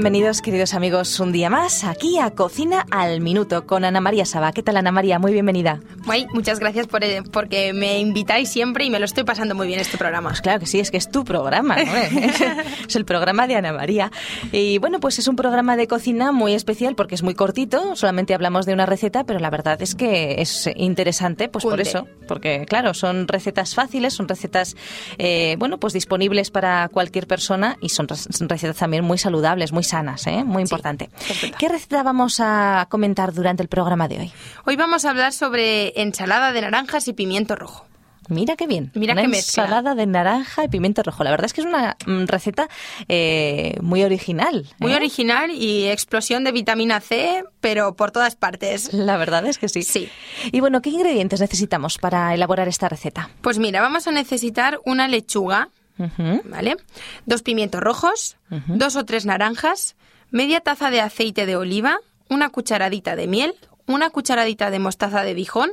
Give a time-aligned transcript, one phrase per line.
[0.00, 4.50] bienvenidos, queridos amigos, un día más aquí a Cocina al Minuto con Ana María Saba.
[4.50, 5.18] ¿Qué tal, Ana María?
[5.18, 5.78] Muy bienvenida.
[6.06, 9.66] Muy, muchas gracias por, eh, porque me invitáis siempre y me lo estoy pasando muy
[9.66, 10.30] bien este programa.
[10.30, 11.94] Pues claro que sí, es que es tu programa, ¿no?
[12.88, 14.10] es el programa de Ana María.
[14.52, 18.32] Y bueno, pues es un programa de cocina muy especial porque es muy cortito, solamente
[18.32, 22.64] hablamos de una receta, pero la verdad es que es interesante, pues por eso, porque
[22.66, 24.76] claro, son recetas fáciles, son recetas,
[25.18, 30.26] eh, bueno, pues disponibles para cualquier persona y son recetas también muy saludables, muy sanas,
[30.26, 30.44] ¿eh?
[30.44, 31.10] muy importante.
[31.58, 34.32] ¿Qué receta vamos a comentar durante el programa de hoy?
[34.64, 37.86] Hoy vamos a hablar sobre ensalada de naranjas y pimiento rojo.
[38.30, 38.92] Mira qué bien.
[38.94, 41.24] Mira una qué ensalada de naranja y pimiento rojo.
[41.24, 42.68] La verdad es que es una mm, receta
[43.08, 44.66] eh, muy original.
[44.78, 44.96] Muy ¿eh?
[44.96, 48.94] original y explosión de vitamina C, pero por todas partes.
[48.94, 49.82] La verdad es que sí.
[49.82, 50.08] Sí.
[50.52, 53.30] Y bueno, ¿qué ingredientes necesitamos para elaborar esta receta?
[53.40, 55.70] Pues mira, vamos a necesitar una lechuga,
[56.44, 56.76] ¿vale?
[57.26, 59.96] Dos pimientos rojos, dos o tres naranjas,
[60.30, 61.98] media taza de aceite de oliva,
[62.28, 63.54] una cucharadita de miel,
[63.86, 65.70] una cucharadita de mostaza de Dijon,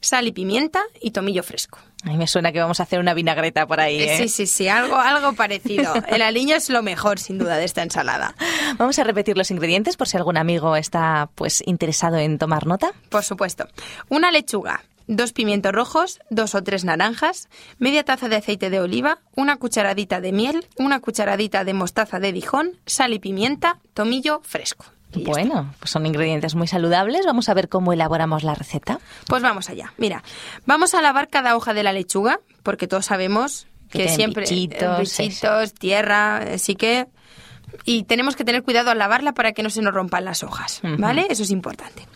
[0.00, 1.78] sal y pimienta y tomillo fresco.
[2.04, 4.00] A mí me suena que vamos a hacer una vinagreta por ahí.
[4.00, 4.16] ¿eh?
[4.18, 5.92] Sí, sí, sí, algo, algo parecido.
[6.08, 8.34] El aliño es lo mejor, sin duda, de esta ensalada.
[8.76, 12.92] Vamos a repetir los ingredientes por si algún amigo está pues interesado en tomar nota.
[13.08, 13.66] Por supuesto.
[14.08, 19.18] Una lechuga, dos pimientos rojos, dos o tres naranjas, media taza de aceite de oliva,
[19.34, 24.86] una cucharadita de miel, una cucharadita de mostaza de Dijon, sal y pimienta, tomillo fresco.
[25.14, 27.24] Bueno, pues son ingredientes muy saludables.
[27.24, 28.98] Vamos a ver cómo elaboramos la receta.
[29.26, 29.92] Pues vamos allá.
[29.96, 30.22] Mira,
[30.66, 35.72] vamos a lavar cada hoja de la lechuga, porque todos sabemos Que siempre bichitos, bichitos,
[35.74, 37.06] tierra, así que
[37.84, 40.80] y tenemos que tener cuidado al lavarla para que no se nos rompan las hojas,
[40.98, 41.26] ¿vale?
[41.30, 42.06] Eso es importante.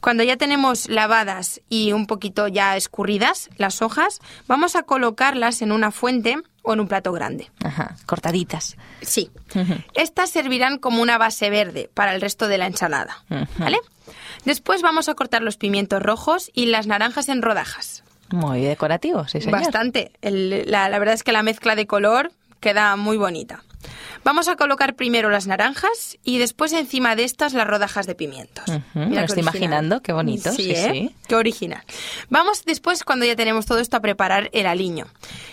[0.00, 5.72] Cuando ya tenemos lavadas y un poquito ya escurridas las hojas, vamos a colocarlas en
[5.72, 7.50] una fuente o en un plato grande.
[7.64, 8.76] Ajá, cortaditas.
[9.00, 9.30] Sí.
[9.94, 13.24] Estas servirán como una base verde para el resto de la ensalada,
[13.58, 13.78] ¿vale?
[14.44, 18.04] Después vamos a cortar los pimientos rojos y las naranjas en rodajas.
[18.30, 19.60] Muy decorativo, sí, señor.
[19.60, 20.12] Bastante.
[20.20, 23.62] El- la, la verdad es que la mezcla de color queda muy bonita.
[24.24, 28.64] Vamos a colocar primero las naranjas y después encima de estas las rodajas de pimientos.
[28.68, 29.42] Ujú, me lo estoy original.
[29.42, 30.90] imaginando, qué bonito, sí, ¿eh?
[30.92, 31.14] sí.
[31.26, 31.82] Qué original.
[32.28, 35.06] Vamos después, cuando ya tenemos todo esto, a preparar el aliño.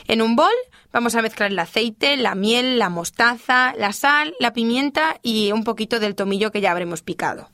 [0.08, 0.54] En un bol
[0.92, 5.64] vamos a mezclar el aceite, la miel, la mostaza, la sal, la pimienta y un
[5.64, 7.50] poquito del tomillo que ya habremos picado.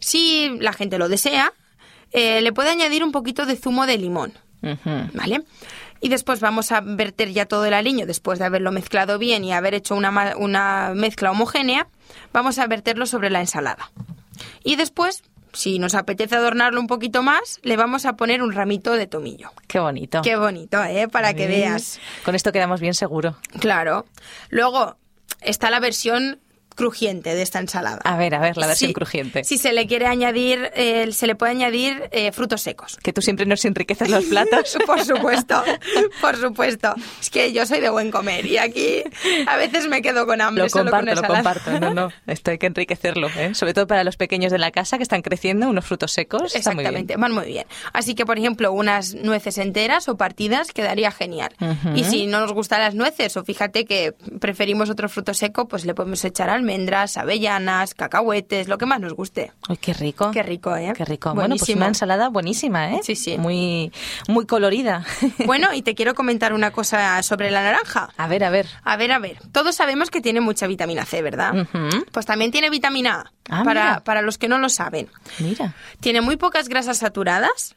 [0.00, 1.52] Si la gente lo desea,
[2.12, 4.32] eh, le puede añadir un poquito de zumo de limón.
[5.14, 5.42] ¿Vale?
[6.00, 9.52] Y después vamos a verter ya todo el aliño, después de haberlo mezclado bien y
[9.52, 11.88] haber hecho una, una mezcla homogénea,
[12.32, 13.90] vamos a verterlo sobre la ensalada.
[14.64, 15.22] Y después,
[15.52, 19.50] si nos apetece adornarlo un poquito más, le vamos a poner un ramito de tomillo.
[19.66, 20.22] Qué bonito.
[20.22, 21.08] Qué bonito, ¿eh?
[21.08, 22.00] Para que veas.
[22.24, 23.36] Con esto quedamos bien seguro.
[23.58, 24.06] Claro.
[24.48, 24.96] Luego
[25.42, 26.40] está la versión
[26.74, 28.00] crujiente de esta ensalada.
[28.04, 29.44] A ver, a ver, la versión Si- crujiente.
[29.44, 32.96] Si se le quiere añadir, eh, se le puede añadir eh, frutos secos.
[33.02, 34.76] Que tú siempre nos enriqueces los platos.
[34.86, 35.62] Por supuesto,
[36.20, 36.94] por supuesto.
[37.20, 39.02] Es que yo soy de buen comer y aquí
[39.46, 40.64] a veces me quedo con hambre.
[40.64, 41.54] Lo solo con comparto, lo ensalada.
[41.54, 41.80] comparto.
[41.80, 43.54] No, no, esto hay que enriquecerlo, ¿eh?
[43.54, 46.54] Sobre todo para los pequeños de la casa que están creciendo, unos frutos secos.
[46.54, 46.94] está muy bien.
[46.94, 47.66] Exactamente, van muy bien.
[47.92, 51.52] Así que, por ejemplo, unas nueces enteras o partidas quedaría genial.
[51.60, 51.96] Ujú.
[51.96, 55.84] Y si no nos gustan las nueces o fíjate que preferimos otro fruto seco, pues
[55.84, 59.52] le podemos echar almendras, avellanas, cacahuetes, lo que más nos guste.
[59.68, 60.30] Uy, qué rico.
[60.30, 60.92] Qué rico, ¿eh?
[60.96, 61.30] Qué rico.
[61.34, 61.76] Bueno, pues Buenísimo.
[61.78, 63.00] una ensalada buenísima, ¿eh?
[63.02, 63.38] Sí, sí.
[63.38, 63.92] Muy,
[64.28, 65.04] muy colorida.
[65.46, 68.10] Bueno, y te quiero comentar una cosa sobre la naranja.
[68.16, 68.66] a ver, a ver.
[68.84, 69.38] A ver, a ver.
[69.52, 71.66] Todos sabemos que tiene mucha vitamina C, ¿verdad?
[72.12, 74.00] Pues también tiene vitamina A, Ah, para, mira.
[74.04, 75.08] para los que no lo saben.
[75.40, 75.74] Mira.
[76.00, 77.74] Tiene muy pocas grasas saturadas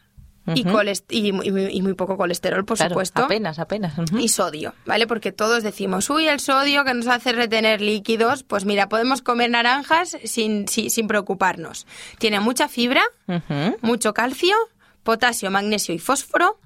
[0.56, 3.24] y, colest- y, muy- y muy- y muy poco colesterol, por Claro, supuesto.
[3.24, 3.94] apenas, apenas.
[4.20, 5.08] Y sodio, ¿vale?
[5.08, 8.44] Porque todos decimos, uy, el sodio que nos hace retener líquidos.
[8.44, 11.88] Pues mira, podemos comer naranjas sin, sin, sin preocuparnos.
[12.20, 13.02] Tiene mucha fibra,
[13.82, 14.56] mucho calcio,
[15.04, 16.60] potasio, magnesio y fósforo.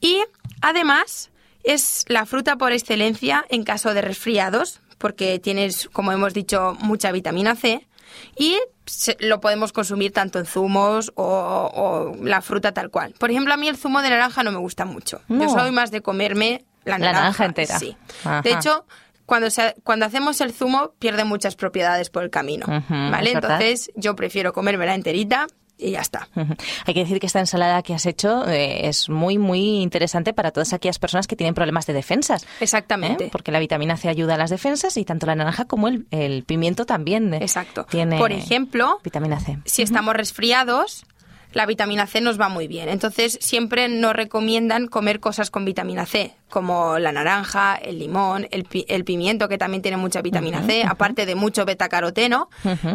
[0.00, 0.22] Y
[0.62, 1.30] además
[1.62, 7.12] es la fruta por excelencia en caso de resfriados, porque tienes, como hemos dicho, mucha
[7.12, 7.86] vitamina C.
[8.38, 8.56] Y
[8.90, 11.24] se- lo podemos consumir tanto en zumos o,
[12.14, 13.14] o la fruta tal cual.
[13.18, 15.20] Por ejemplo, a mí el zumo de naranja no me gusta mucho.
[15.28, 15.44] No.
[15.44, 17.78] Yo soy más de comerme la La naranja, naranja entera.
[17.78, 17.96] Sí.
[18.24, 18.42] Ajá.
[18.42, 18.86] De hecho,
[19.26, 22.66] cuando, se- cuando hacemos el zumo pierde muchas propiedades por el camino.
[22.88, 23.32] ¿Vale?
[23.32, 25.46] Entonces yo prefiero comérmela enterita
[25.80, 26.28] y ya está.
[26.86, 30.50] Hay que decir que esta ensalada que has hecho eh, es muy, muy interesante para
[30.50, 32.46] todas aquellas personas que tienen problemas de defensas.
[32.60, 33.24] Exactamente.
[33.26, 33.28] ¿eh?
[33.32, 36.44] Porque la vitamina C ayuda a las defensas y tanto la naranja como el, el
[36.44, 37.34] pimiento también.
[37.34, 37.86] eh, Exacto.
[37.90, 39.58] Tiene Por ejemplo, vitamina C.
[39.64, 41.04] si estamos resfriados,
[41.52, 42.88] la vitamina C nos va muy bien.
[42.88, 46.34] Entonces, siempre nos recomiendan comer cosas con vitamina C.
[46.50, 51.26] como la naranja, el limón, el, el pimiento, que también tiene mucha vitamina C, aparte
[51.26, 52.48] de mucho betacaroteno,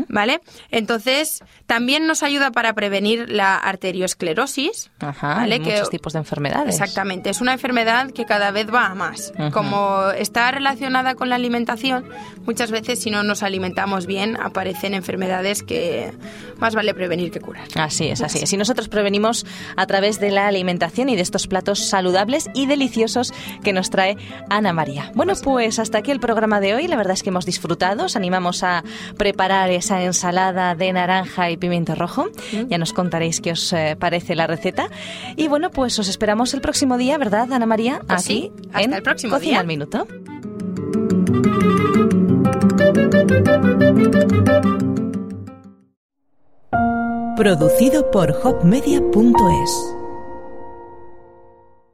[0.08, 0.42] ¿vale?
[0.72, 5.60] Entonces, también nos ayuda para prevenir la arteriosclerosis, ¿vale?
[5.60, 6.76] Muchos tipos de enfermedades.
[6.76, 9.34] Exactamente, es una enfermedad que cada vez va a más.
[9.52, 12.06] Como está relacionada con la alimentación,
[12.46, 16.12] muchas veces si no nos alimentamos bien aparecen enfermedades que
[16.58, 17.68] más vale prevenir que curar.
[17.76, 18.52] Así es, así es.
[18.54, 23.34] Y nosotros prevenimos a través de la alimentación y de estos platos saludables y deliciosos
[23.64, 24.18] que nos trae
[24.50, 25.12] Ana María.
[25.16, 26.88] Bueno, pues hasta aquí el programa de hoy.
[26.88, 28.06] La verdad es que hemos disfrutado.
[28.06, 28.84] Os animamos a
[29.18, 32.28] preparar esa ensalada de naranja y pimiento rojo.
[32.68, 34.90] Ya nos contaréis qué os eh, parece la receta.
[35.36, 38.02] Y bueno, pues os esperamos el próximo día, ¿verdad, Ana María?
[38.08, 40.08] Pues Aquí hasta en el próximo Cocina al minuto.
[47.36, 49.95] Producido por hopmedia.es